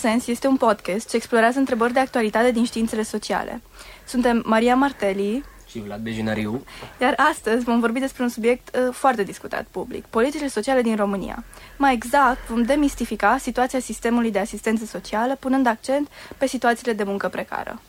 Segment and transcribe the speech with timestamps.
[0.00, 3.62] Contrasens este un podcast ce explorează întrebări de actualitate din științele sociale.
[4.06, 6.64] Suntem Maria Marteli și Vlad Bejinariu.
[7.00, 11.44] Iar astăzi vom vorbi despre un subiect uh, foarte discutat public, politicile sociale din România.
[11.76, 17.28] Mai exact, vom demistifica situația sistemului de asistență socială, punând accent pe situațiile de muncă
[17.28, 17.80] precară.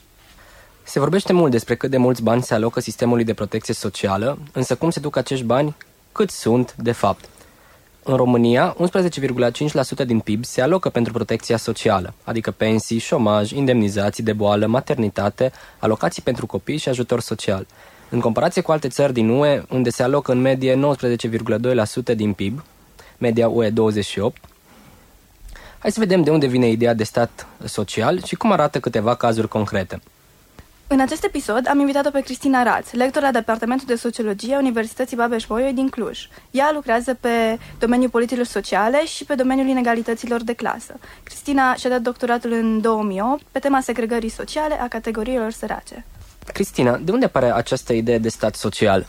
[0.83, 4.75] Se vorbește mult despre cât de mulți bani se alocă sistemului de protecție socială, însă
[4.75, 5.75] cum se duc acești bani,
[6.11, 7.29] cât sunt, de fapt.
[8.03, 8.75] În România,
[10.01, 15.51] 11,5% din PIB se alocă pentru protecția socială, adică pensii, șomaj, indemnizații de boală, maternitate,
[15.79, 17.67] alocații pentru copii și ajutor social.
[18.09, 20.79] În comparație cu alte țări din UE, unde se alocă în medie
[22.11, 22.63] 19,2% din PIB,
[23.17, 24.41] media UE 28,
[25.79, 29.47] hai să vedem de unde vine ideea de stat social și cum arată câteva cazuri
[29.47, 30.01] concrete.
[30.91, 35.17] În acest episod am invitat-o pe Cristina Raț, lector la Departamentul de Sociologie a Universității
[35.17, 36.27] Babeș-Bolyai din Cluj.
[36.51, 40.99] Ea lucrează pe domeniul politicilor sociale și pe domeniul inegalităților de clasă.
[41.23, 46.05] Cristina și-a dat doctoratul în 2008 pe tema segregării sociale a categoriilor sărace.
[46.53, 49.07] Cristina, de unde apare această idee de stat social?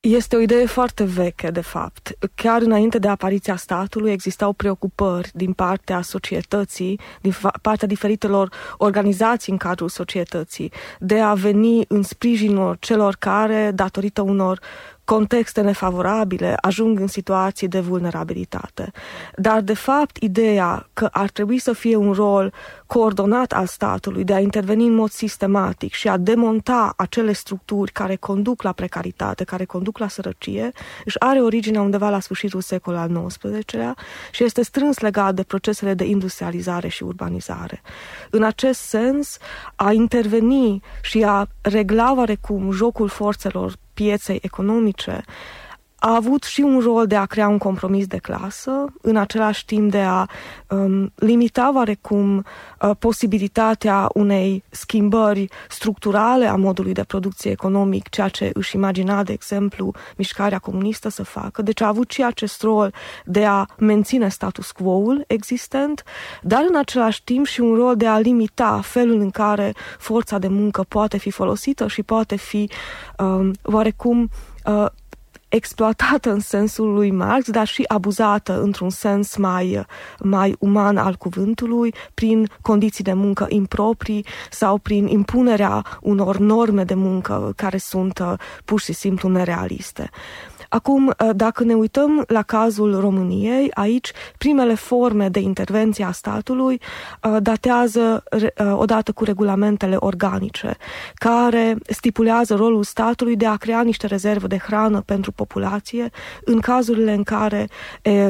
[0.00, 2.16] Este o idee foarte veche, de fapt.
[2.34, 9.58] Chiar înainte de apariția statului existau preocupări din partea societății, din partea diferitelor organizații în
[9.58, 14.60] cadrul societății, de a veni în sprijinul celor care, datorită unor
[15.06, 18.92] contexte nefavorabile ajung în situații de vulnerabilitate.
[19.36, 22.52] Dar, de fapt, ideea că ar trebui să fie un rol
[22.86, 28.16] coordonat al statului de a interveni în mod sistematic și a demonta acele structuri care
[28.16, 30.72] conduc la precaritate, care conduc la sărăcie,
[31.04, 33.94] își are originea undeva la sfârșitul secolului al XIX-lea
[34.30, 37.82] și este strâns legat de procesele de industrializare și urbanizare.
[38.30, 39.38] În acest sens,
[39.74, 45.24] a interveni și a regla oarecum jocul forțelor pieței economice,
[46.06, 49.90] a avut și un rol de a crea un compromis de clasă, în același timp
[49.90, 50.26] de a
[50.68, 52.44] um, limita oarecum
[52.80, 59.32] uh, posibilitatea unei schimbări structurale a modului de producție economic, ceea ce își imagina, de
[59.32, 61.62] exemplu, mișcarea comunistă să facă.
[61.62, 66.04] Deci a avut și acest rol de a menține status quo-ul existent,
[66.42, 70.48] dar în același timp și un rol de a limita felul în care forța de
[70.48, 72.70] muncă poate fi folosită și poate fi
[73.18, 74.30] um, oarecum
[74.64, 74.86] uh,
[75.48, 79.86] exploatată în sensul lui Marx, dar și abuzată într-un sens mai,
[80.18, 86.94] mai uman al cuvântului, prin condiții de muncă improprii sau prin impunerea unor norme de
[86.94, 88.32] muncă care sunt uh,
[88.64, 90.10] pur și simplu nerealiste.
[90.68, 96.80] Acum, uh, dacă ne uităm la cazul României, aici primele forme de intervenție a statului
[97.22, 100.76] uh, datează uh, odată cu regulamentele organice,
[101.14, 106.10] care stipulează rolul statului de a crea niște rezerve de hrană pentru populație
[106.44, 107.68] în cazurile în care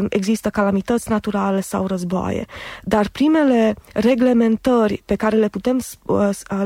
[0.08, 2.44] există calamități naturale sau războaie.
[2.82, 5.80] Dar primele reglementări pe care le putem,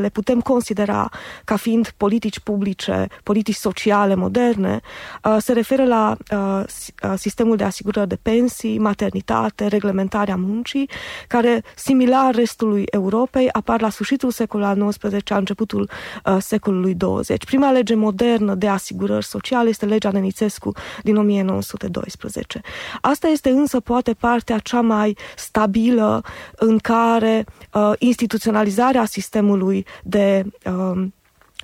[0.00, 1.08] le putem considera
[1.44, 4.80] ca fiind politici publice, politici sociale moderne,
[5.38, 6.64] se referă la uh,
[7.02, 10.90] uh, sistemul de asigurări de pensii, maternitate, reglementarea muncii,
[11.28, 15.90] care, similar restului Europei, apar la sfârșitul secolului al XIX, începutul
[16.24, 17.44] uh, secolului 20.
[17.44, 20.72] Prima lege modernă de asigurări sociale este legea Nenițescu
[21.02, 22.60] din 1912.
[23.00, 26.22] Asta este însă poate partea cea mai stabilă
[26.56, 31.02] în care uh, instituționalizarea sistemului de uh,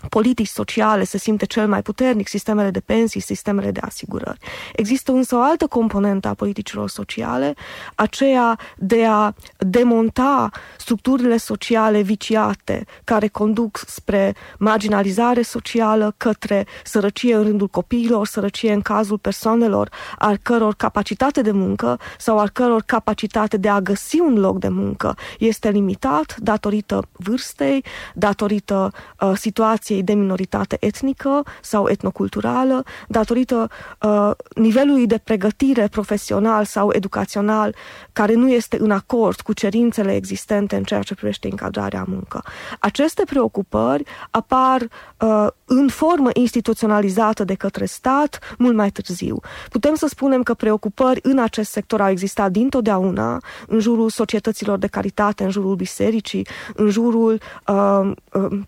[0.09, 4.39] politici sociale se simte cel mai puternic, sistemele de pensii, sistemele de asigurări.
[4.72, 7.55] Există însă o altă componentă a politicilor sociale,
[7.94, 17.43] aceea de a demonta structurile sociale viciate care conduc spre marginalizare socială, către sărăcie în
[17.43, 23.56] rândul copiilor, sărăcie în cazul persoanelor al căror capacitate de muncă sau al căror capacitate
[23.56, 30.02] de a găsi un loc de muncă este limitat datorită vârstei, datorită uh, situației situației
[30.02, 33.70] de minoritate etnică sau etnoculturală, datorită
[34.02, 37.75] uh, nivelului de pregătire profesional sau educațional
[38.12, 42.43] care nu este în acord cu cerințele existente în ceea ce privește încadrarea muncă.
[42.81, 49.40] Aceste preocupări apar uh, în formă instituționalizată de către stat mult mai târziu.
[49.70, 54.87] Putem să spunem că preocupări în acest sector au existat dintotdeauna în jurul societăților de
[54.87, 58.58] caritate, în jurul bisericii, în jurul uh, uh, Uh,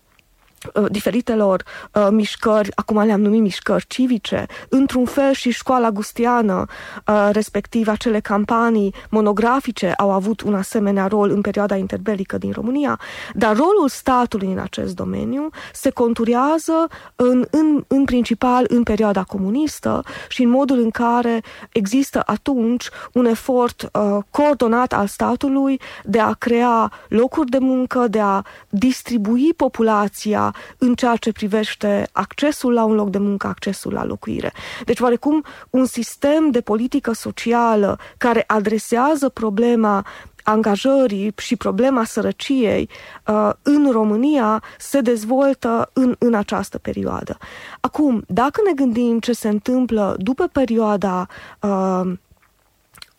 [0.90, 1.62] diferitelor
[1.92, 6.64] uh, mișcări, acum le-am numit mișcări civice, într-un fel și școala gustiană,
[7.06, 13.00] uh, respectiv acele campanii monografice, au avut un asemenea rol în perioada interbelică din România,
[13.34, 20.02] dar rolul statului în acest domeniu se conturează în, în, în principal în perioada comunistă
[20.28, 26.32] și în modul în care există atunci un efort uh, coordonat al statului de a
[26.32, 30.47] crea locuri de muncă, de a distribui populația
[30.78, 34.52] în ceea ce privește accesul la un loc de muncă, accesul la locuire.
[34.84, 40.04] Deci, oarecum, un sistem de politică socială care adresează problema
[40.48, 42.88] angajării și problema sărăciei
[43.26, 47.36] uh, în România se dezvoltă în, în această perioadă.
[47.80, 51.26] Acum, dacă ne gândim ce se întâmplă după perioada
[51.60, 52.12] uh,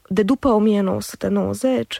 [0.09, 1.99] de după 1990,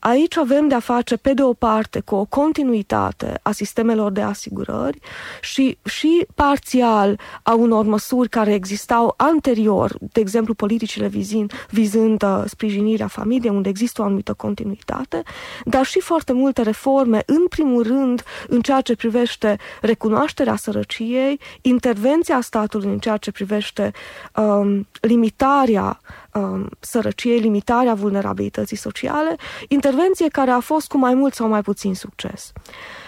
[0.00, 4.98] Aici avem de-a face, pe de o parte, cu o continuitate a sistemelor de asigurări
[5.40, 12.42] și, și parțial a unor măsuri care existau anterior, de exemplu politicile vizând, vizând uh,
[12.46, 15.22] sprijinirea familiei, unde există o anumită continuitate,
[15.64, 22.40] dar și foarte multe reforme, în primul rând, în ceea ce privește recunoașterea sărăciei, intervenția
[22.40, 23.92] statului în ceea ce privește
[24.34, 26.00] um, limitarea
[26.34, 29.36] um, sărăciei, limitarea vulnerabilității sociale,
[29.68, 32.52] intervenție care a fost cu mai mult sau mai puțin succes.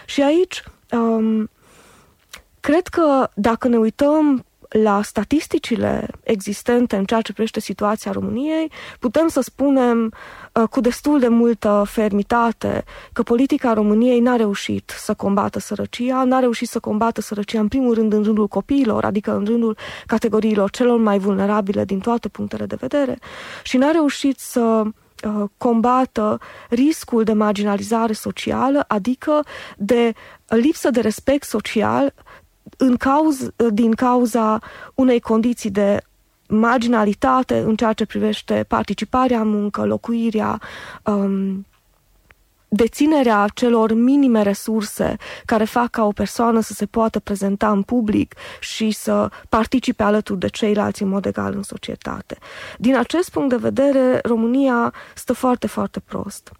[0.06, 1.50] Și aici, um,
[2.60, 9.28] cred că dacă ne uităm la statisticile existente în ceea ce privește situația României, putem
[9.28, 10.12] să spunem
[10.52, 16.38] uh, cu destul de multă fermitate că politica României n-a reușit să combată sărăcia, n-a
[16.38, 19.76] reușit să combată sărăcia în primul rând în rândul copiilor, adică în rândul
[20.06, 23.18] categoriilor celor mai vulnerabile din toate punctele de vedere
[23.62, 24.82] și n-a reușit să
[25.24, 26.38] uh, combată
[26.68, 29.44] riscul de marginalizare socială, adică
[29.76, 30.12] de
[30.46, 32.14] lipsă de respect social
[32.76, 34.58] în cauz, din cauza
[34.94, 36.00] unei condiții de
[36.48, 40.60] marginalitate în ceea ce privește participarea în muncă, locuirea,
[41.04, 41.66] um,
[42.74, 48.34] deținerea celor minime resurse care fac ca o persoană să se poată prezenta în public
[48.60, 52.38] și să participe alături de ceilalți în mod egal în societate.
[52.78, 56.52] Din acest punct de vedere, România stă foarte, foarte prost.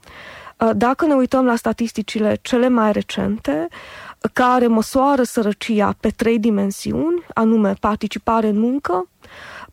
[0.59, 3.69] Uh, dacă ne uităm la statisticile cele mai recente,
[4.33, 9.09] care măsoară sărăcia pe trei dimensiuni, anume participare în muncă,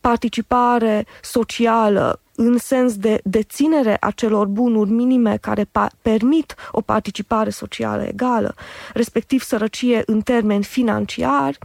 [0.02, 7.50] participare socială în sens de deținere a celor bunuri minime care pa- permit o participare
[7.50, 8.56] socială egală,
[8.94, 11.58] respectiv sărăcie în termeni financiari,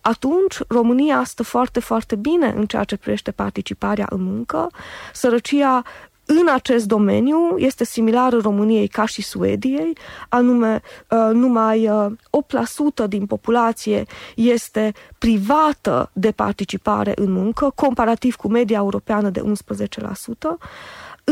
[0.00, 4.70] atunci România stă foarte, foarte bine în ceea ce privește participarea în muncă.
[5.12, 5.82] Sărăcia
[6.26, 9.92] în acest domeniu este similar României ca și Suediei,
[10.28, 12.16] anume uh, numai 8%
[13.00, 19.44] uh, din populație este privată de participare în muncă, comparativ cu media europeană de 11%.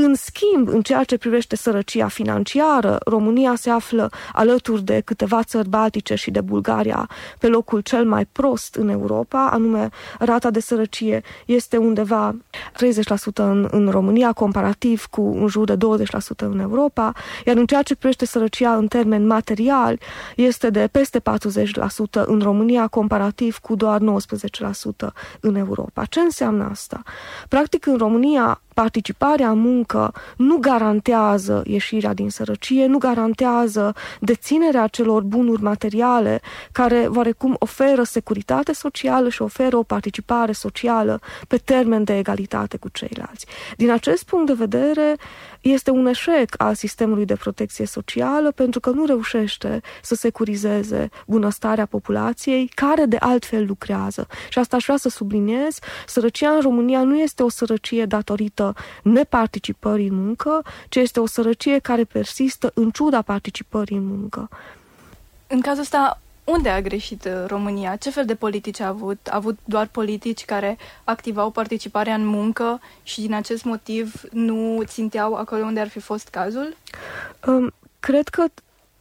[0.01, 5.69] În schimb, în ceea ce privește sărăcia financiară, România se află alături de câteva țări
[5.69, 7.09] baltice și de Bulgaria
[7.39, 9.89] pe locul cel mai prost în Europa, anume
[10.19, 12.37] rata de sărăcie este undeva
[12.73, 16.07] 30% în, în România, comparativ cu în jur de 20%
[16.37, 17.13] în Europa,
[17.47, 19.99] iar în ceea ce privește sărăcia în termeni materiali,
[20.37, 21.23] este de peste 40%
[22.27, 24.05] în România, comparativ cu doar 19%
[25.41, 26.05] în Europa.
[26.05, 27.03] Ce înseamnă asta?
[27.49, 35.23] Practic, în România, participarea în muncă nu garantează ieșirea din sărăcie, nu garantează deținerea celor
[35.23, 36.41] bunuri materiale
[36.73, 42.89] care oarecum oferă securitate socială și oferă o participare socială pe termen de egalitate cu
[42.89, 43.47] ceilalți.
[43.77, 45.17] Din acest punct de vedere,
[45.61, 51.87] este un eșec al sistemului de protecție socială pentru că nu reușește să securizeze bunăstarea
[51.87, 54.27] populației care de altfel lucrează.
[54.49, 58.64] Și asta aș vrea să subliniez, sărăcia în România nu este o sărăcie datorită
[59.03, 64.49] neparticipării în muncă, ci este o sărăcie care persistă în ciuda participării în muncă.
[65.47, 67.97] În cazul ăsta, unde a greșit uh, România?
[67.97, 69.27] Ce fel de politici a avut?
[69.31, 75.35] A avut doar politici care activau participarea în muncă și din acest motiv nu ținteau
[75.35, 76.77] acolo unde ar fi fost cazul?
[77.47, 78.45] Um, cred că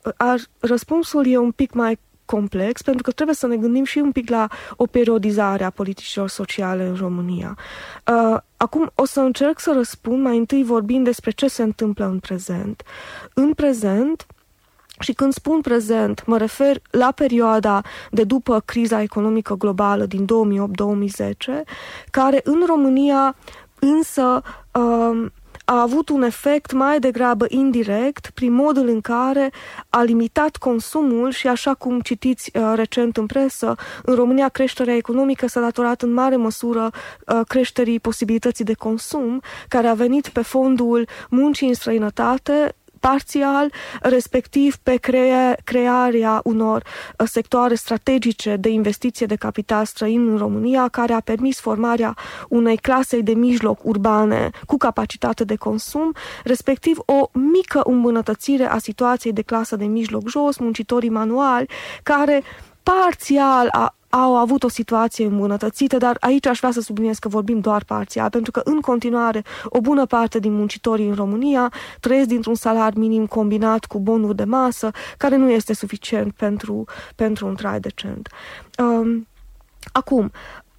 [0.03, 2.00] uh, ar, răspunsul e un pic mai
[2.34, 6.30] complex, pentru că trebuie să ne gândim și un pic la o periodizare a politicilor
[6.30, 7.58] sociale în România.
[8.08, 12.20] Uh, acum o să încerc să răspund mai întâi vorbind despre ce se întâmplă în
[12.20, 12.84] prezent.
[13.34, 14.25] În prezent,
[15.00, 21.63] și când spun prezent, mă refer la perioada de după criza economică globală din 2008-2010,
[22.12, 23.36] care în România
[23.80, 25.25] însă uh,
[25.65, 29.51] a avut un efect mai degrabă indirect prin modul în care
[29.89, 35.48] a limitat consumul și așa cum citiți uh, recent în presă, în România creșterea economică
[35.48, 36.89] s-a datorat în mare măsură
[37.27, 42.75] uh, creșterii posibilității de consum, care a venit pe fondul muncii în străinătate,
[43.10, 50.38] parțial, respectiv pe crea, crearea unor uh, sectoare strategice de investiție de capital străin în
[50.38, 52.16] România, care a permis formarea
[52.50, 56.12] unei clase de mijloc urbane cu capacitate de consum,
[56.44, 61.70] respectiv o mică îmbunătățire a situației de clasă de mijloc jos, muncitorii manuali,
[62.04, 62.44] care
[62.84, 67.60] parțial a, au avut o situație îmbunătățită, dar aici aș vrea să subliniez că vorbim
[67.60, 72.55] doar parțial, pentru că în continuare o bună parte din muncitorii în România trăiesc dintr-un
[72.55, 77.79] salar minim combinat cu bonuri de masă, care nu este suficient pentru, pentru un trai
[77.79, 78.29] decent.
[78.77, 79.27] Um,
[79.91, 80.32] acum,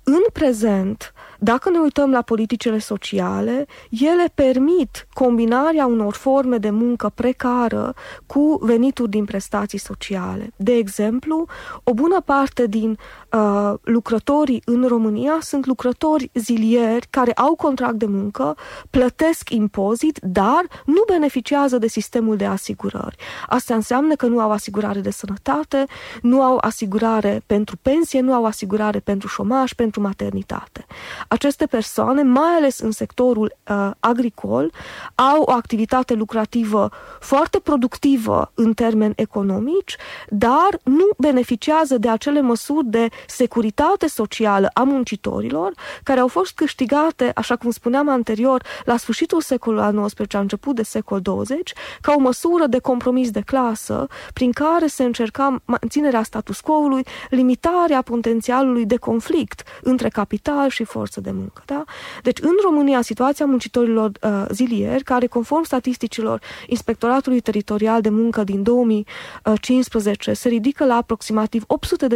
[0.02, 1.12] în prezent,
[1.44, 7.94] dacă ne uităm la politicile sociale, ele permit combinarea unor forme de muncă precară
[8.26, 10.50] cu venituri din prestații sociale.
[10.56, 11.46] De exemplu,
[11.82, 12.98] o bună parte din
[13.32, 18.56] uh, lucrătorii în România sunt lucrători zilieri care au contract de muncă,
[18.90, 23.16] plătesc impozit, dar nu beneficiază de sistemul de asigurări.
[23.48, 25.84] Asta înseamnă că nu au asigurare de sănătate,
[26.22, 30.86] nu au asigurare pentru pensie, nu au asigurare pentru șomaj, pentru maternitate.
[31.34, 34.72] Aceste persoane, mai ales în sectorul uh, agricol,
[35.14, 39.96] au o activitate lucrativă foarte productivă în termeni economici,
[40.28, 45.72] dar nu beneficiază de acele măsuri de securitate socială a muncitorilor,
[46.02, 50.82] care au fost câștigate, așa cum spuneam anterior, la sfârșitul secolului al XIX, început de
[50.82, 56.60] secol 20, ca o măsură de compromis de clasă, prin care se încerca manținerea status
[56.60, 61.62] quo-ului, limitarea potențialului de conflict între capital și forță de muncă.
[61.66, 61.84] Da?
[62.22, 68.62] Deci, în România, situația muncitorilor uh, zilieri, care, conform statisticilor Inspectoratului Teritorial de Muncă din
[68.62, 71.64] 2015, se ridică la aproximativ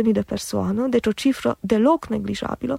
[0.03, 2.79] 800.000 de persoane, deci o cifră deloc neglijabilă,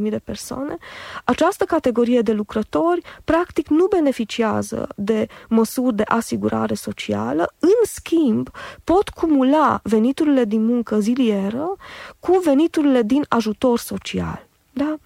[0.00, 0.76] 800.000 de persoane,
[1.24, 8.50] această categorie de lucrători practic nu beneficiază de măsuri de asigurare socială, în schimb
[8.84, 11.76] pot cumula veniturile din muncă zilieră
[12.20, 14.46] cu veniturile din ajutor social.
[14.72, 14.98] Da?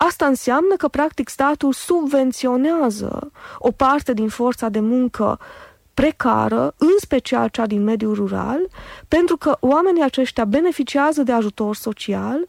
[0.00, 5.38] Asta înseamnă că, practic, statul subvenționează o parte din forța de muncă
[5.94, 8.68] precară, în special cea din mediul rural,
[9.08, 12.46] pentru că oamenii aceștia beneficiază de ajutor social,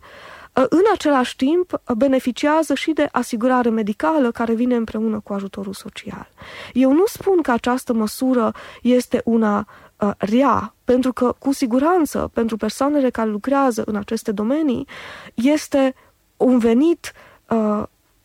[0.56, 6.30] ă, în același timp beneficiază și de asigurare medicală care vine împreună cu ajutorul social.
[6.74, 8.52] Eu nu spun că această măsură
[8.82, 14.88] este una uh, rea, pentru că cu siguranță pentru persoanele care lucrează în aceste domenii
[15.34, 15.96] este
[16.38, 17.29] un venit uh,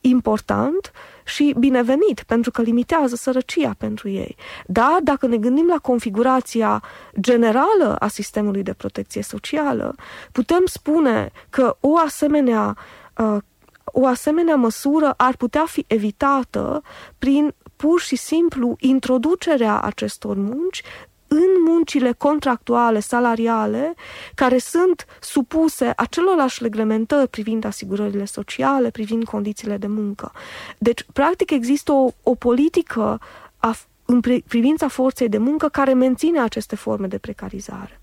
[0.04, 0.92] important
[1.24, 4.36] și binevenit, pentru că limitează sărăcia pentru ei.
[4.66, 6.82] Dar dacă ne gândim la configurația
[7.20, 9.94] generală a sistemului de protecție socială,
[10.32, 12.76] putem spune că o asemenea,
[13.16, 13.36] uh,
[13.84, 16.82] o asemenea măsură ar putea fi evitată
[17.18, 20.82] prin pur și simplu introducerea acestor munci
[21.28, 23.94] în muncile contractuale, salariale,
[24.34, 30.32] care sunt supuse acelorlași reglementări privind asigurările sociale, privind condițiile de muncă.
[30.78, 33.20] Deci, practic, există o, o politică
[33.58, 38.00] a, în privința forței de muncă care menține aceste forme de precarizare.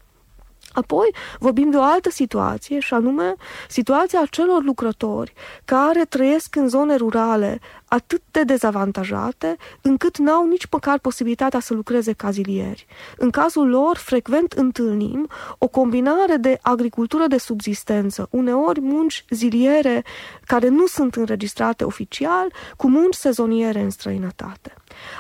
[0.74, 3.36] Apoi vorbim de o altă situație, și anume
[3.70, 5.34] situația celor lucrători
[5.66, 12.14] care trăiesc în zone rurale atât de dezavantajate încât n-au nici măcar posibilitatea să lucreze
[12.14, 12.86] ca zilieri.
[13.18, 20.04] În cazul lor, frecvent întâlnim o combinare de agricultură de subzistență, uneori munci ziliere
[20.46, 24.74] care nu sunt înregistrate oficial, cu munci sezoniere în străinătate.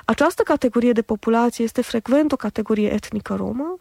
[0.06, 3.78] Această categorie de populație este frecvent o categorie etnică romă,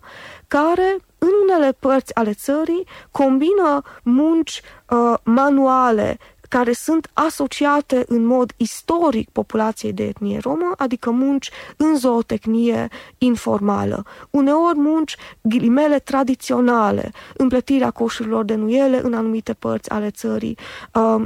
[0.49, 6.19] care în unele părți ale țării combină munci uh, manuale
[6.51, 12.89] care sunt asociate în mod istoric populației de etnie romă, adică munci în zootecnie
[13.19, 14.05] informală.
[14.31, 20.59] Uneori munci, ghilimele, tradiționale, împletirea coșurilor de nuiele în anumite părți ale țării,
[20.95, 21.25] uh,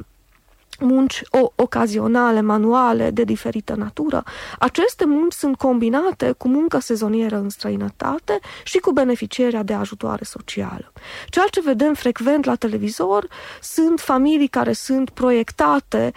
[0.81, 4.23] munci o, ocazionale, manuale, de diferită natură.
[4.59, 10.93] Aceste munci sunt combinate cu muncă sezonieră în străinătate și cu beneficierea de ajutoare socială.
[11.29, 13.29] Ceea ce vedem frecvent la televizor
[13.63, 16.13] sunt familii care sunt proiectate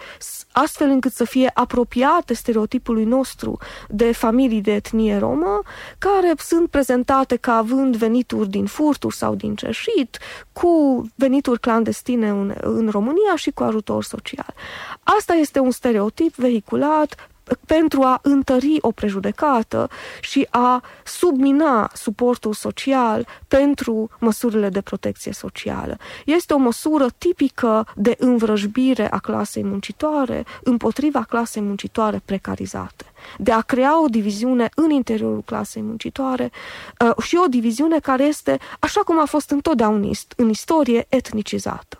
[0.52, 5.62] astfel încât să fie apropiate stereotipului nostru de familii de etnie romă,
[5.98, 10.18] care sunt prezentate ca având venituri din furturi sau din cerșit,
[10.52, 14.47] cu venituri clandestine în, în România și cu ajutor social.
[15.02, 17.28] Asta este un stereotip vehiculat
[17.66, 19.88] pentru a întări o prejudecată
[20.20, 25.96] și a submina suportul social pentru măsurile de protecție socială.
[26.24, 33.04] Este o măsură tipică de învrăjbire a clasei muncitoare împotriva clasei muncitoare precarizate
[33.38, 36.50] de a crea o diviziune în interiorul clasei muncitoare
[37.00, 41.97] uh, și o diviziune care este, așa cum a fost întotdeauna în istorie, etnicizată.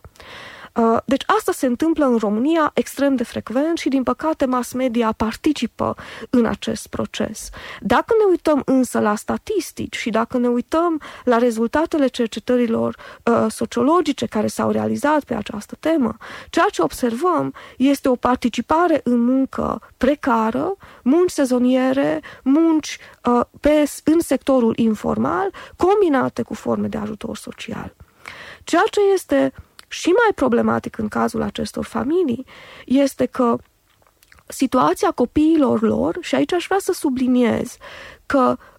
[0.79, 5.13] Uh, deci asta se întâmplă în România extrem de frecvent și din păcate mass media
[5.13, 5.95] participă
[6.31, 7.49] în acest proces.
[7.81, 14.27] Dacă ne uităm însă la statistici și dacă ne uităm la rezultatele cercetărilor uh, sociologice
[14.27, 16.17] care s-au realizat pe această temă,
[16.51, 24.21] ceea ce observăm este o participare în muncă precară, munci sezoniere, munci uh, pe, în
[24.21, 27.95] sectorul informal, combinate cu forme de ajutor social.
[28.65, 29.53] Ceea ce este
[29.89, 32.47] și mai problematic în cazul acestor familii
[32.87, 33.59] este că
[34.47, 37.77] situația copiilor lor, și aici aș vrea să subliniez
[38.27, 38.78] că Uh,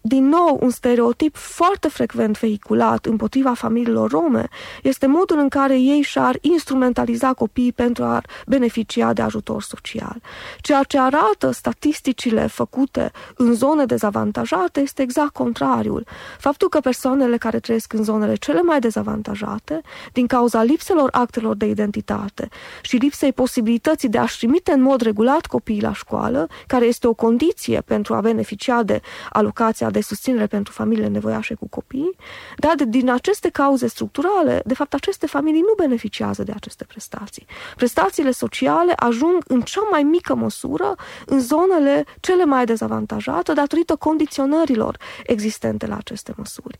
[0.00, 4.48] din nou, un stereotip foarte frecvent vehiculat împotriva familiilor rome
[4.82, 10.16] este modul în care ei și-ar instrumentaliza copiii pentru a beneficia de ajutor social.
[10.60, 16.06] Ceea ce arată statisticile făcute în zone dezavantajate este exact contrariul.
[16.38, 19.80] Faptul că persoanele care trăiesc în zonele cele mai dezavantajate,
[20.12, 22.48] din cauza lipselor actelor de identitate
[22.82, 27.14] și lipsei posibilității de a-și trimite în mod regulat copiii la școală, care este o
[27.14, 29.00] condiție pentru a beneficia de
[29.32, 32.16] alocația de susținere pentru familiile nevoiașe cu copii,
[32.56, 37.46] dar din aceste cauze structurale, de fapt, aceste familii nu beneficiază de aceste prestații.
[37.76, 40.94] Prestațiile sociale ajung în cea mai mică măsură
[41.26, 44.96] în zonele cele mai dezavantajate datorită condiționărilor
[45.26, 46.78] existente la aceste măsuri.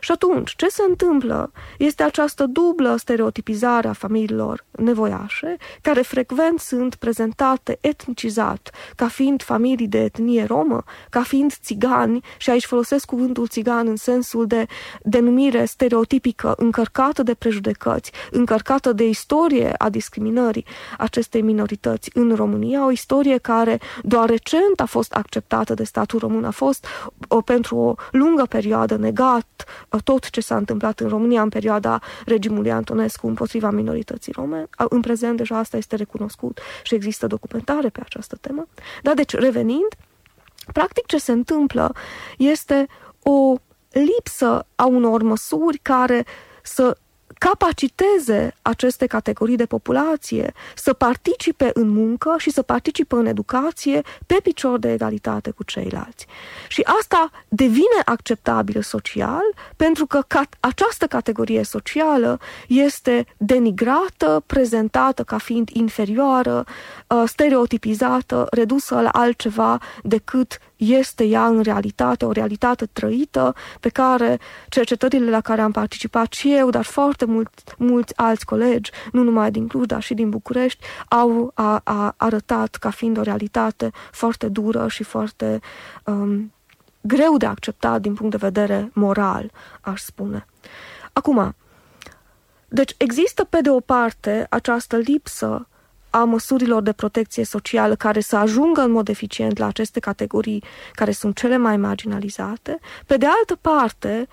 [0.00, 1.52] Și atunci, ce se întâmplă?
[1.78, 9.88] Este această dublă stereotipizare a familiilor nevoiașe, care frecvent sunt prezentate etnicizat, ca fiind familii
[9.88, 14.66] de etnie romă, ca fiind țigani, și aici folosesc cuvântul țigan în sensul de
[15.02, 20.66] denumire stereotipică, încărcată de prejudecăți, încărcată de istorie a discriminării
[20.98, 22.10] acestei minorități.
[22.14, 26.86] În România, o istorie care doar recent a fost acceptată de statul român, a fost
[27.28, 29.65] o, pentru o lungă perioadă negat
[30.04, 34.68] tot ce s-a întâmplat în România în perioada regimului Antonescu împotriva minorității rome.
[34.88, 38.66] În prezent deja asta este recunoscut și există documentare pe această temă.
[39.02, 39.88] Dar deci, revenind,
[40.72, 41.92] practic ce se întâmplă
[42.38, 42.86] este
[43.22, 43.54] o
[43.90, 46.26] lipsă a unor măsuri care
[46.62, 46.96] să
[47.38, 54.38] capaciteze aceste categorii de populație să participe în muncă și să participe în educație pe
[54.42, 56.26] picior de egalitate cu ceilalți.
[56.68, 59.44] Și asta devine acceptabil social
[59.76, 60.20] pentru că
[60.60, 66.64] această categorie socială este denigrată, prezentată ca fiind inferioară,
[67.06, 74.38] uh, stereotipizată, redusă la altceva decât este ea în realitate, o realitate trăită pe care
[74.68, 79.50] cercetările la care am participat și eu, dar foarte mult, mulți alți colegi, nu numai
[79.50, 84.48] din Cluj, dar și din București, au a, a arătat ca fiind o realitate foarte
[84.48, 85.60] dură și foarte
[86.04, 86.52] um,
[87.00, 90.46] greu de acceptat din punct de vedere moral, aș spune.
[91.12, 91.54] Acum,
[92.68, 95.68] deci există pe de o parte această lipsă
[96.16, 101.10] a măsurilor de protecție socială care să ajungă în mod eficient la aceste categorii care
[101.10, 102.78] sunt cele mai marginalizate.
[103.06, 104.28] Pe de altă parte,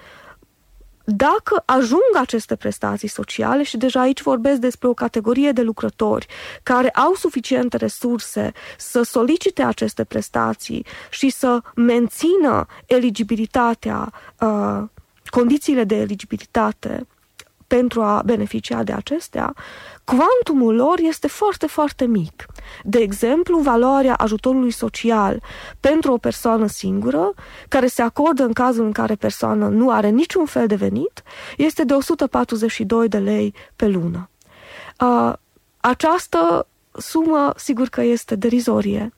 [1.06, 6.28] dacă ajung aceste prestații sociale și deja aici vorbesc despre o categorie de lucrători
[6.64, 14.84] care au suficiente resurse să solicite aceste prestații și să mențină eligibilitatea, uh,
[15.30, 17.08] condițiile de eligibilitate
[17.76, 19.54] pentru a beneficia de acestea,
[20.04, 22.46] Quantumul lor este foarte, foarte mic.
[22.84, 25.42] De exemplu, valoarea ajutorului social
[25.80, 27.34] pentru o persoană singură,
[27.68, 31.24] care se acordă în cazul în care persoana nu are niciun fel de venit,
[31.58, 34.30] este de 142 de lei pe lună.
[35.80, 39.14] Această sumă, sigur că este derizorie.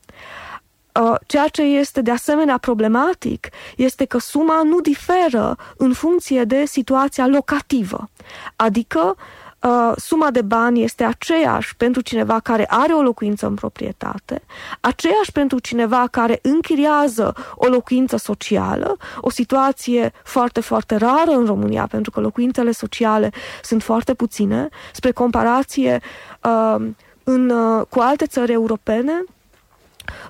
[1.26, 7.26] Ceea ce este de asemenea problematic este că suma nu diferă în funcție de situația
[7.26, 8.08] locativă.
[8.56, 9.16] Adică
[9.60, 14.42] uh, suma de bani este aceeași pentru cineva care are o locuință în proprietate,
[14.80, 21.86] aceeași pentru cineva care închiriază o locuință socială, o situație foarte, foarte rară în România,
[21.90, 23.30] pentru că locuințele sociale
[23.62, 26.00] sunt foarte puține, spre comparație
[26.42, 26.86] uh,
[27.24, 29.24] în, uh, cu alte țări europene,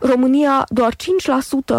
[0.01, 0.97] România, doar 5%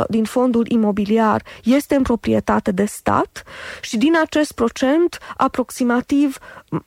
[0.09, 3.43] din fondul imobiliar este în proprietate de stat
[3.81, 6.37] și din acest procent, aproximativ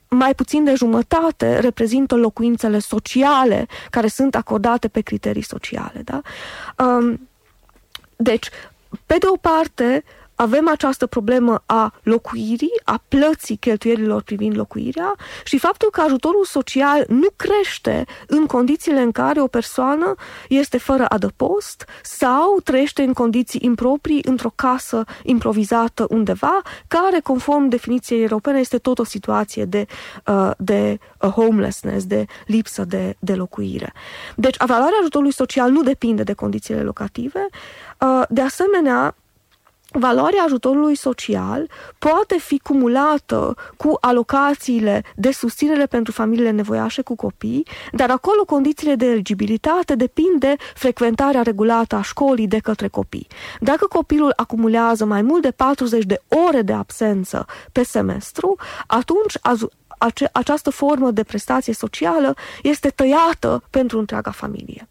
[0.08, 6.02] mai puțin de jumătate reprezintă locuințele sociale care sunt acordate pe criterii sociale.
[6.04, 6.20] Da?
[6.84, 7.28] Um,
[8.16, 8.48] deci,
[9.06, 10.04] pe de o parte,
[10.40, 17.04] avem această problemă a locuirii, a plății cheltuielilor privind locuirea și faptul că ajutorul social
[17.08, 20.14] nu crește în condițiile în care o persoană
[20.48, 28.22] este fără adăpost sau trăiește în condiții improprii într-o casă improvizată undeva, care, conform definiției
[28.22, 29.86] europene, este tot o situație de,
[30.26, 33.92] uh, de uh, homelessness, de lipsă de, de locuire.
[34.36, 37.46] Deci, valoarea ajutorului social nu depinde de condițiile locative.
[37.98, 39.14] Uh, de asemenea,
[39.92, 47.66] valoarea ajutorului social poate fi cumulată cu alocațiile de susținere pentru familiile nevoiașe cu copii,
[47.92, 53.26] dar acolo condițiile de eligibilitate depind de frecventarea regulată a școlii de către copii.
[53.60, 59.34] Dacă copilul acumulează mai mult de 40 de ore de absență pe semestru, atunci
[60.32, 64.88] această formă de prestație socială este tăiată pentru întreaga familie.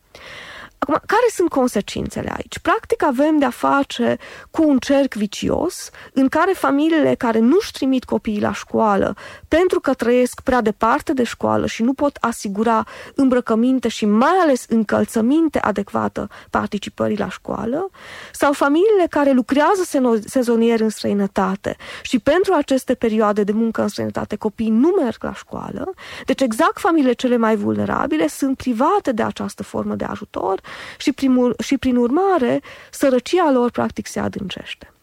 [0.89, 2.59] Acum, care sunt consecințele aici?
[2.59, 4.17] Practic avem de-a face
[4.51, 9.15] cu un cerc vicios în care familiile care nu-și trimit copiii la școală
[9.47, 14.65] pentru că trăiesc prea departe de școală și nu pot asigura îmbrăcăminte și mai ales
[14.69, 17.89] încălțăminte adecvată participării la școală,
[18.31, 19.83] sau familiile care lucrează
[20.25, 25.33] sezonier în străinătate și pentru aceste perioade de muncă în străinătate copiii nu merg la
[25.33, 25.93] școală,
[26.25, 30.61] deci exact familiile cele mai vulnerabile sunt private de această formă de ajutor
[30.97, 32.61] și, primul, și prin urmare
[32.91, 34.93] sărăcia lor practic se adâncește.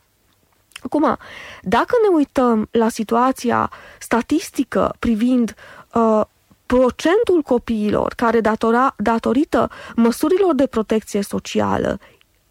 [0.81, 1.17] Acum,
[1.63, 5.55] dacă ne uităm la situația statistică privind
[5.95, 6.21] uh,
[6.67, 11.99] procentul copiilor care datora, datorită măsurilor de protecție socială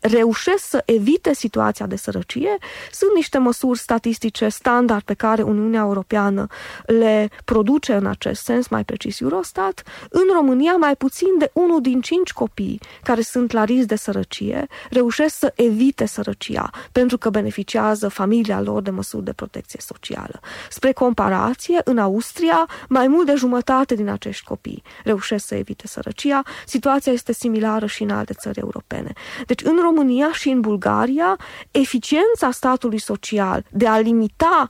[0.08, 2.58] reușesc să evite situația de sărăcie,
[2.92, 6.48] sunt niște măsuri statistice standard pe care Uniunea Europeană
[6.86, 9.84] le produce în acest sens, mai precis Eurostat.
[10.10, 14.68] În România, mai puțin de unul din cinci copii care sunt la risc de sărăcie
[14.90, 20.40] reușesc să evite sărăcia pentru că beneficiază familia lor de măsuri de protecție socială.
[20.70, 26.44] Spre comparație, în Austria, mai mult de jumătate din acești copii reușesc să evite sărăcia.
[26.66, 29.14] Situația este similară și în alte țări europene.
[29.46, 31.38] Deci, în România, România și în Bulgaria,
[31.72, 34.68] eficiența statului social de a limita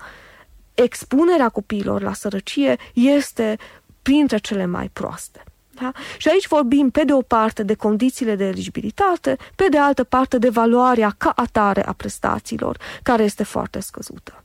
[0.74, 3.58] expunerea copiilor la sărăcie este
[4.02, 5.44] printre cele mai proaste.
[5.82, 5.92] Da?
[6.18, 10.38] Și aici vorbim pe de o parte de condițiile de eligibilitate, pe de altă parte
[10.38, 14.42] de valoarea ca atare a prestațiilor, care este foarte scăzută.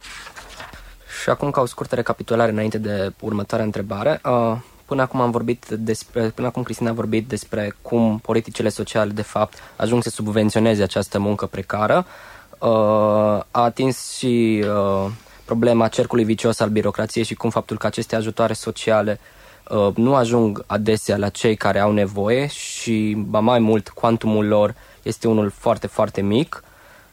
[1.23, 4.57] Și acum ca o scurtă recapitulare înainte de următoarea întrebare, uh,
[4.90, 9.22] Până acum am vorbit despre, până acum Cristina a vorbit despre cum politicile sociale de
[9.22, 12.07] fapt ajung să subvenționeze această muncă precară.
[12.59, 15.11] Uh, a atins și uh,
[15.44, 19.20] problema cercului vicios al birocrației și cum faptul că aceste ajutoare sociale
[19.68, 24.74] uh, nu ajung adesea la cei care au nevoie și, ba mai mult, cuantumul lor
[25.03, 26.64] este unul foarte, foarte mic.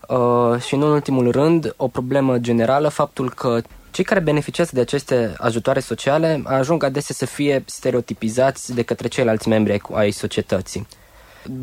[0.07, 3.61] Uh, și, în ultimul rând, o problemă generală, faptul că
[3.97, 9.47] cei care beneficiază de aceste ajutoare sociale ajung adesea să fie stereotipizați de către ceilalți
[9.47, 10.87] membri ai societății.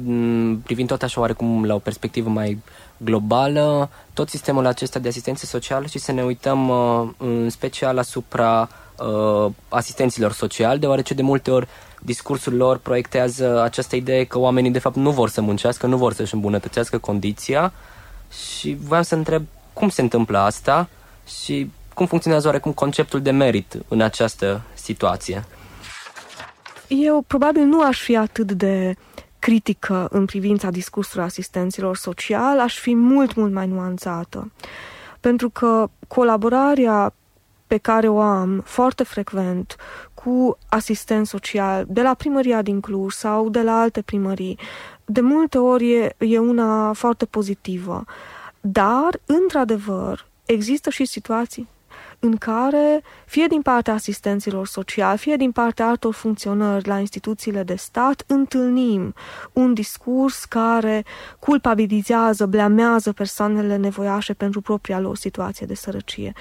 [0.04, 2.58] Mm, privind tot așa oarecum la o perspectivă mai
[2.96, 8.68] globală, tot sistemul acesta de asistență socială și să ne uităm uh, în special asupra
[8.98, 11.68] uh, asistenților sociali, deoarece de multe ori
[12.00, 16.12] discursul lor proiectează această idee că oamenii de fapt nu vor să muncească, nu vor
[16.12, 17.72] să-și îmbunătățească condiția
[18.56, 20.88] și voiam să întreb cum se întâmplă asta
[21.40, 25.44] și cum funcționează oarecum conceptul de merit în această situație?
[26.88, 28.96] Eu probabil nu aș fi atât de
[29.38, 34.52] critică în privința discursului asistenților sociali, aș fi mult, mult mai nuanțată.
[35.20, 37.14] Pentru că colaborarea
[37.66, 39.76] pe care o am foarte frecvent
[40.14, 44.58] cu asistent social de la primăria din Cluj sau de la alte primării,
[45.04, 48.04] de multe ori e, e una foarte pozitivă.
[48.60, 51.68] Dar, într-adevăr, există și situații
[52.24, 57.74] în care, fie din partea asistenților sociali, fie din partea altor funcționări la instituțiile de
[57.74, 59.14] stat, întâlnim
[59.52, 61.04] un discurs care
[61.38, 66.32] culpabilizează, bleamează persoanele nevoiașe pentru propria lor situație de sărăcie.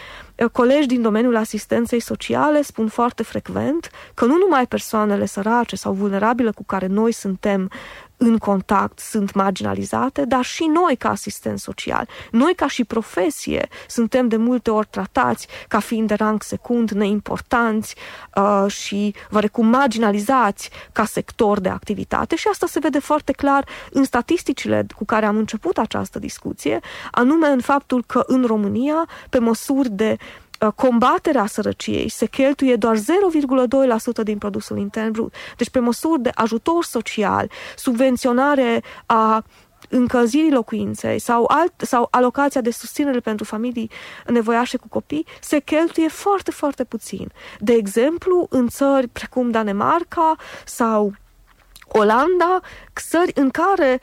[0.51, 6.51] Colegi din domeniul asistenței sociale spun foarte frecvent că nu numai persoanele sărace sau vulnerabile
[6.51, 7.69] cu care noi suntem
[8.17, 12.07] în contact sunt marginalizate, dar și noi ca asistent social.
[12.31, 17.95] Noi ca și profesie suntem de multe ori tratați ca fiind de rang secund, neimportanți
[18.35, 24.03] uh, și oarecum marginalizați ca sector de activitate și asta se vede foarte clar în
[24.03, 26.79] statisticile cu care am început această discuție,
[27.11, 32.97] anume în faptul că în România, pe măsuri de Uh, combaterea sărăciei se cheltuie doar
[32.97, 35.33] 0,2% din produsul intern brut.
[35.57, 39.43] Deci pe măsuri de ajutor social, subvenționare a
[39.89, 43.91] încălzirii locuinței sau, alt, sau alocația de susținere pentru familii
[44.27, 47.31] nevoiașe cu copii se cheltuie foarte, foarte puțin.
[47.59, 51.13] De exemplu, în țări precum Danemarca sau
[51.87, 52.59] Olanda,
[52.95, 54.01] țări în care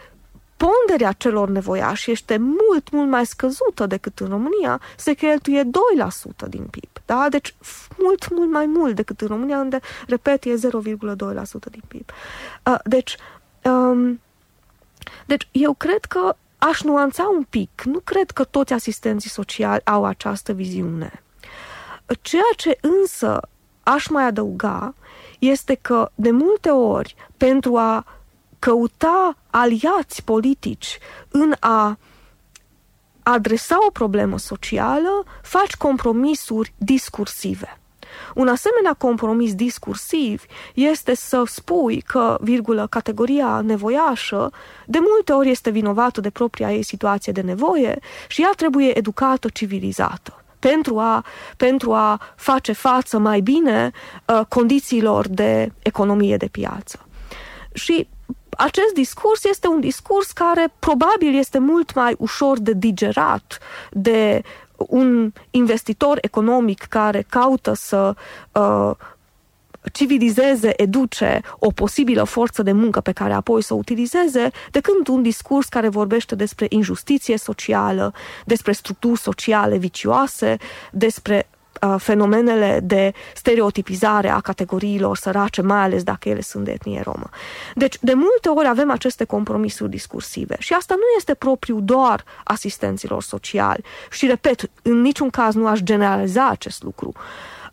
[0.61, 5.63] ponderea celor nevoiași este mult, mult mai scăzută decât în România, se cheltuie
[6.45, 6.91] 2% din PIB.
[7.07, 7.27] Da?
[7.31, 7.55] Deci
[7.99, 10.57] mult, mult mai mult decât în România, unde, repet, e 0,2%
[11.71, 12.11] din PIB.
[12.67, 13.17] Uh, deci,
[13.65, 14.21] um,
[15.27, 17.83] deci, eu cred că aș nuanța un pic.
[17.85, 21.23] Nu cred că toți asistenții sociali au această viziune.
[22.21, 23.41] Ceea ce însă
[23.83, 24.95] aș mai adăuga
[25.39, 28.05] este că de multe ori, pentru a
[28.61, 31.99] căuta aliați politici în a
[33.23, 37.81] adresa o problemă socială, faci compromisuri discursive.
[38.35, 40.45] Un asemenea compromis discursiv
[40.75, 44.53] este să spui că, virgulă, categoria nevoiașă
[44.87, 49.49] de multe ori este vinovată de propria ei situație de nevoie și ea trebuie educată,
[49.49, 51.25] civilizată pentru a,
[51.57, 53.91] pentru a face față mai bine
[54.27, 57.07] uh, condițiilor de economie de piață.
[57.73, 58.09] Și
[58.61, 63.59] acest discurs este un discurs care probabil este mult mai ușor de digerat
[63.91, 64.43] de
[64.77, 68.15] un investitor economic care caută să
[68.53, 68.91] uh,
[69.93, 75.23] civilizeze, educe o posibilă forță de muncă pe care apoi să o utilizeze, decât un
[75.23, 80.57] discurs care vorbește despre injustiție socială, despre structuri sociale vicioase,
[80.93, 81.60] despre Uh,
[81.99, 87.29] fenomenele de stereotipizare a categoriilor sărace, mai ales dacă ele sunt de etnie romă.
[87.75, 93.23] Deci, de multe ori avem aceste compromisuri discursive și asta nu este propriu doar asistenților
[93.23, 93.85] sociali.
[94.11, 97.13] Și, repet, în niciun caz nu aș generaliza acest lucru.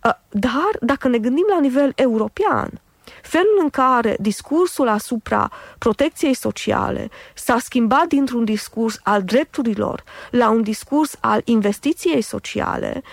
[0.03, 2.81] Uh, dar, dacă ne gândim la nivel european,
[3.21, 10.61] felul în care discursul asupra protecției sociale s-a schimbat dintr-un discurs al drepturilor la un
[10.61, 13.03] discurs al investiției sociale, um,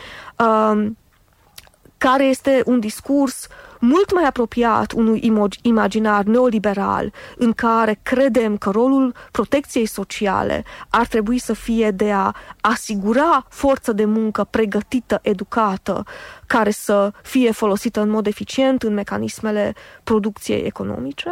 [1.99, 3.49] care este un discurs
[3.81, 11.39] mult mai apropiat unui imaginar neoliberal în care credem că rolul protecției sociale ar trebui
[11.39, 16.05] să fie de a asigura forță de muncă pregătită, educată,
[16.47, 21.31] care să fie folosită în mod eficient în mecanismele producției economice.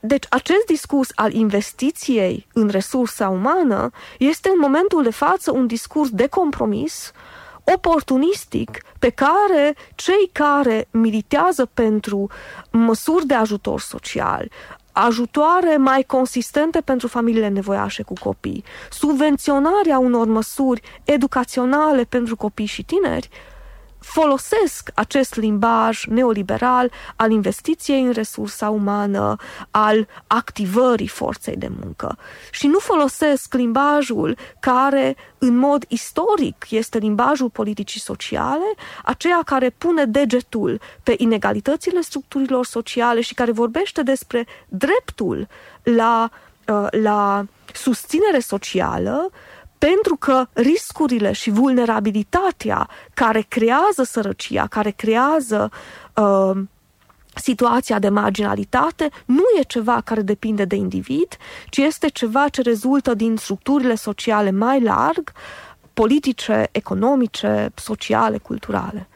[0.00, 6.10] Deci acest discurs al investiției în resursa umană este în momentul de față un discurs
[6.10, 7.39] de compromis uh,
[7.74, 12.30] oportunistic pe care cei care militează pentru
[12.70, 14.50] măsuri de ajutor social,
[14.92, 22.82] ajutoare mai consistente pentru familiile nevoiașe cu copii, subvenționarea unor măsuri educaționale pentru copii și
[22.82, 23.28] tineri,
[24.00, 29.36] folosesc acest limbaj neoliberal al investiției în resursa umană,
[29.70, 32.18] al activării forței de muncă.
[32.50, 40.04] Și nu folosesc limbajul care, în mod istoric, este limbajul politicii sociale, aceea care pune
[40.04, 45.48] degetul pe inegalitățile structurilor sociale și care vorbește despre dreptul
[45.82, 46.30] la,
[46.66, 49.30] uh, la susținere socială,
[49.88, 55.70] pentru că riscurile și vulnerabilitatea care creează sărăcia, care creează
[56.16, 56.62] uh,
[57.34, 61.36] situația de marginalitate, nu e ceva care depinde de individ,
[61.68, 65.32] ci este ceva ce rezultă din structurile sociale mai larg,
[65.94, 69.08] politice, economice, sociale, culturale.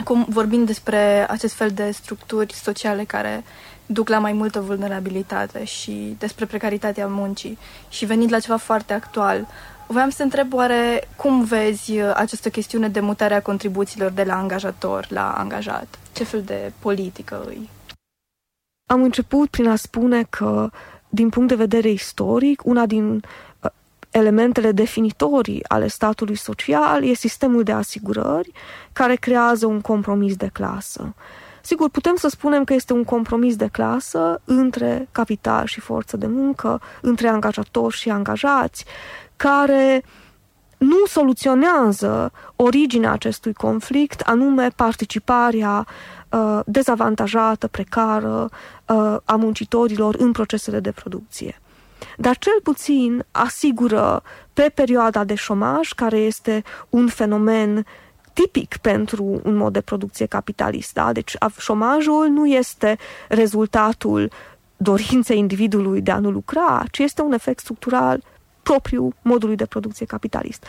[0.00, 3.44] Acum, vorbind despre acest fel de structuri sociale care
[3.86, 9.46] duc la mai multă vulnerabilitate și despre precaritatea muncii și venind la ceva foarte actual,
[9.86, 14.36] voiam să te întreb oare cum vezi uh, această chestiune de mutarea contribuțiilor de la
[14.38, 15.98] angajator la angajat?
[16.12, 17.68] Ce fel de politică îi?
[18.88, 20.70] Am început prin a spune că,
[21.08, 23.70] din punct de vedere istoric, una din uh,
[24.10, 28.52] elementele definitorii ale statului social e sistemul de asigurări
[28.92, 31.14] care creează un compromis de clasă.
[31.66, 36.26] Sigur, putem să spunem că este un compromis de clasă între capital și forță de
[36.26, 38.84] muncă, între angajatori și angajați,
[39.36, 40.04] care
[40.78, 45.86] nu soluționează originea acestui conflict, anume participarea
[46.30, 48.48] uh, dezavantajată, precară
[48.86, 51.60] uh, a muncitorilor în procesele de producție.
[52.16, 57.86] Dar cel puțin asigură pe perioada de șomaj, care este un fenomen
[58.36, 60.92] tipic pentru un mod de producție capitalist.
[60.92, 61.12] Da?
[61.12, 64.30] Deci șomajul nu este rezultatul
[64.76, 68.22] dorinței individului de a nu lucra, ci este un efect structural
[68.62, 70.64] propriu modului de producție capitalist.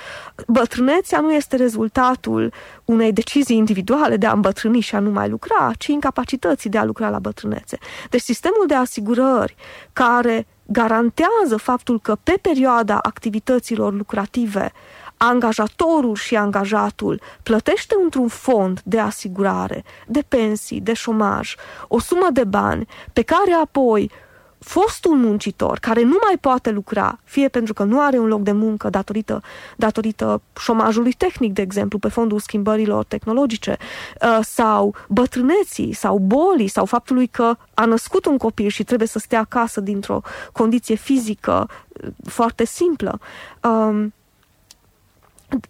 [0.47, 2.53] Bătrânețea nu este rezultatul
[2.85, 6.83] unei decizii individuale de a îmbătrâni și a nu mai lucra, ci incapacității de a
[6.83, 7.77] lucra la bătrânețe.
[8.09, 9.55] Deci sistemul de asigurări
[9.93, 14.71] care garantează faptul că pe perioada activităților lucrative
[15.17, 21.55] angajatorul și angajatul plătește într-un fond de asigurare, de pensii, de șomaj,
[21.87, 24.11] o sumă de bani pe care apoi
[24.59, 28.51] fostul muncitor care nu mai poate lucra, fie pentru că nu are un loc de
[28.51, 29.41] muncă datorită,
[29.75, 33.77] datorită șomajului tehnic, de exemplu, pe fondul schimbărilor tehnologice,
[34.21, 39.19] uh, sau bătrâneții, sau bolii, sau faptului că a născut un copil și trebuie să
[39.19, 43.19] stea acasă dintr-o condiție fizică uh, foarte simplă.
[43.63, 44.13] Um,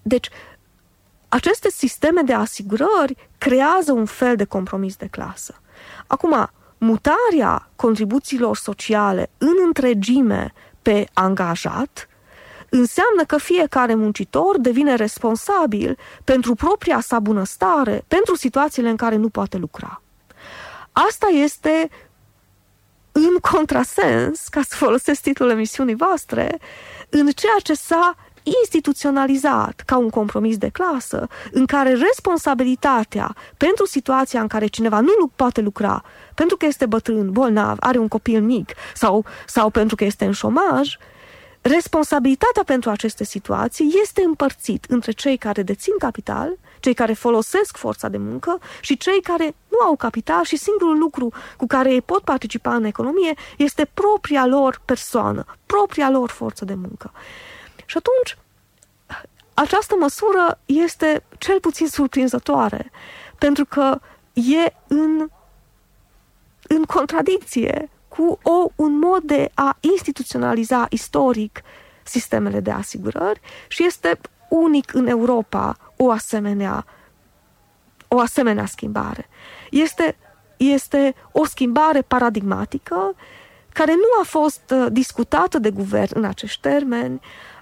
[0.02, 0.30] deci,
[1.30, 5.62] aceste sisteme de asigurări creează un fel de compromis de clasă.
[6.08, 12.08] Acum, mutarea contribuțiilor sociale în întregime pe angajat
[12.70, 19.30] înseamnă că fiecare muncitor devine responsabil pentru propria sa bunăstare, pentru situațiile în care nu
[19.30, 20.02] poate lucra.
[20.92, 21.90] Asta este
[23.12, 26.58] în contrasens, ca să folosesc titlul emisiunii voastre,
[27.10, 28.16] în ceea ce s-a
[28.64, 35.28] instituționalizat ca un compromis de clasă, în care responsabilitatea pentru situația în care cineva nu
[35.36, 36.04] poate lucra,
[36.36, 40.32] pentru că este bătrân, bolnav, are un copil mic sau, sau pentru că este în
[40.32, 40.98] șomaj,
[41.62, 48.08] responsabilitatea pentru aceste situații este împărțit între cei care dețin capital, cei care folosesc forța
[48.08, 52.24] de muncă și cei care nu au capital și singurul lucru cu care ei pot
[52.24, 57.12] participa în economie este propria lor persoană, propria lor forță de muncă.
[57.90, 58.38] Și atunci,
[59.54, 62.92] această măsură este cel puțin surprinzătoare,
[63.38, 64.00] pentru că
[64.34, 65.30] e în,
[66.68, 71.62] în contradicție cu o, un mod de a instituționaliza istoric
[72.04, 74.20] sistemele de asigurări și este
[74.50, 76.86] unic în Europa o asemenea,
[78.08, 79.30] o asemenea schimbare.
[79.72, 80.18] Este,
[80.58, 83.16] este o schimbare paradigmatică
[83.74, 87.57] care nu a fost uh, discutată de guvern în acești termeni, Um,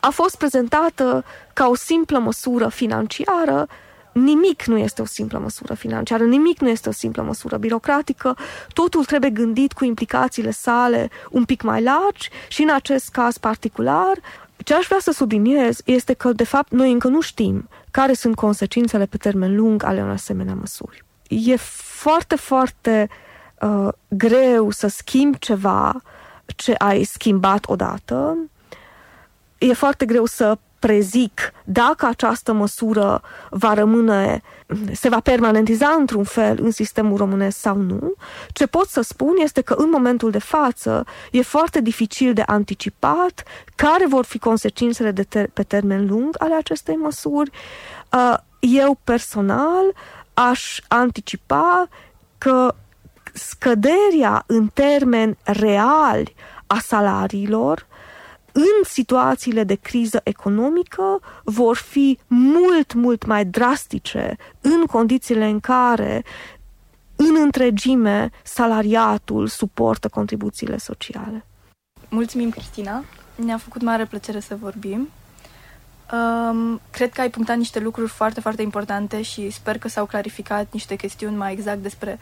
[0.00, 3.66] a fost prezentată ca o simplă măsură financiară,
[4.12, 8.36] nimic nu este o simplă măsură financiară, nimic nu este o simplă măsură birocratică,
[8.72, 14.12] totul trebuie gândit cu implicațiile sale un pic mai largi și în acest caz particular,
[14.64, 18.34] ce aș vrea să subliniez este că, de fapt, noi încă nu știm care sunt
[18.34, 21.04] consecințele pe termen lung ale unor asemenea măsuri.
[21.28, 23.08] E foarte, foarte
[23.60, 26.02] uh, greu să schimbi ceva
[26.56, 28.36] ce ai schimbat odată.
[29.58, 34.42] E foarte greu să prezic dacă această măsură va rămâne,
[34.92, 38.12] se va permanentiza într-un fel în sistemul românesc sau nu.
[38.52, 43.42] Ce pot să spun este că în momentul de față e foarte dificil de anticipat
[43.74, 47.50] care vor fi consecințele de ter- pe termen lung ale acestei măsuri.
[48.12, 49.84] Uh, eu personal
[50.34, 51.88] aș anticipa
[52.38, 52.74] că
[53.48, 56.34] scăderea în termeni reali
[56.66, 57.86] a salariilor
[58.52, 66.24] în situațiile de criză economică vor fi mult, mult mai drastice în condițiile în care
[67.16, 71.44] în întregime salariatul suportă contribuțiile sociale.
[72.08, 73.04] Mulțumim, Cristina!
[73.34, 75.08] Ne-a făcut mare plăcere să vorbim.
[76.12, 80.66] Um, cred că ai punctat niște lucruri foarte, foarte importante și sper că s-au clarificat
[80.72, 82.18] niște chestiuni mai exact despre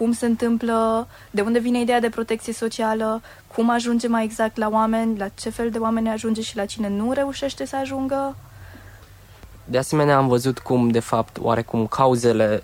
[0.00, 3.22] cum se întâmplă, de unde vine ideea de protecție socială,
[3.54, 6.88] cum ajunge mai exact la oameni, la ce fel de oameni ajunge și la cine
[6.88, 8.36] nu reușește să ajungă.
[9.64, 12.62] De asemenea, am văzut cum, de fapt, oarecum cauzele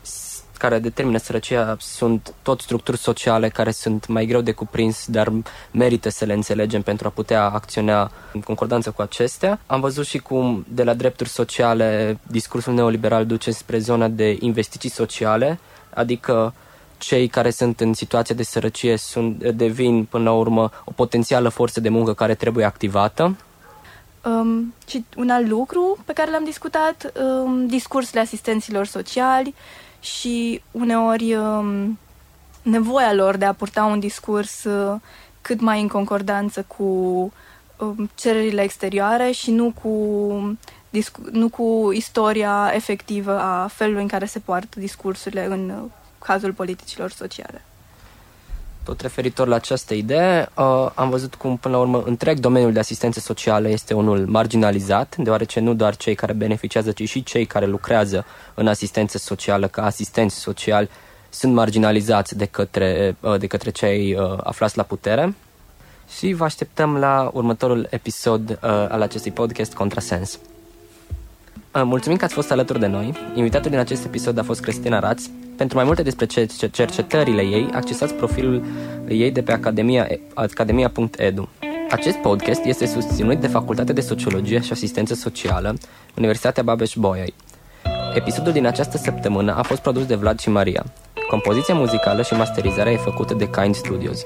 [0.59, 5.33] care determină sărăcia sunt tot structuri sociale care sunt mai greu de cuprins, dar
[5.71, 9.61] merită să le înțelegem pentru a putea acționa în concordanță cu acestea.
[9.67, 14.91] Am văzut și cum de la drepturi sociale discursul neoliberal duce spre zona de investiții
[14.91, 15.59] sociale,
[15.95, 16.55] adică
[16.99, 21.81] cei care sunt în situație de sărăcie sunt, devin până la urmă o potențială forță
[21.81, 23.37] de muncă care trebuie activată.
[24.25, 29.55] Um, și un alt lucru pe care l-am discutat, um, discursurile asistenților sociali
[30.01, 31.99] și uneori um,
[32.63, 35.01] nevoia lor de a purta un discurs uh,
[35.41, 36.85] cât mai în concordanță cu
[37.79, 40.59] um, cererile exterioare și nu cu,
[41.31, 45.89] nu cu istoria efectivă a felului în care se poartă discursurile în
[46.27, 47.65] cazul politicilor sociale.
[48.85, 52.79] Tot referitor la această idee, uh, am văzut cum, până la urmă, întreg domeniul de
[52.79, 57.67] asistență socială este unul marginalizat, deoarece nu doar cei care beneficiază, ci și cei care
[57.67, 58.25] lucrează
[58.55, 60.89] în asistență socială ca asistenți sociali
[61.31, 65.35] sunt marginalizați de către, uh, de către cei uh, aflați la putere.
[66.17, 70.39] Și vă așteptăm la următorul episod uh, al acestui podcast Contrasens.
[71.77, 73.13] Uh, mulțumim că ați fost alături de noi.
[73.35, 75.23] Invitatul din acest episod a fost Cristina Raț,
[75.57, 76.27] pentru mai multe despre
[76.71, 78.65] cercetările ei, accesați profilul
[79.09, 81.49] ei de pe academia, academia.edu.
[81.91, 85.77] Acest podcast este susținut de Facultatea de Sociologie și Asistență Socială,
[86.17, 87.35] Universitatea Babeș-Bolyai.
[88.15, 90.85] Episodul din această săptămână a fost produs de Vlad și Maria.
[91.29, 94.21] Compoziția muzicală și masterizarea e făcută de Kind Studios.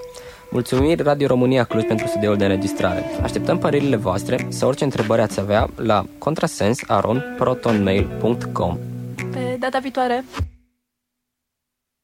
[0.50, 3.04] Mulțumiri Radio România Cluj pentru studioul de înregistrare.
[3.22, 8.78] Așteptăm părerile voastre sau orice întrebări ați avea la contrasens.aronprotonmail.com
[9.32, 10.24] Pe data viitoare!